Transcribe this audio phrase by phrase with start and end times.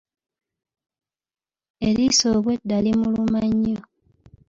[1.87, 3.79] Eriiso obweeda limuluma nnyo.